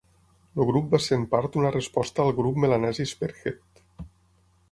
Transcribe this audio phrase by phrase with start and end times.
[0.61, 3.85] El Grup va ser en part una resposta al Grup Melanesi Spearhead.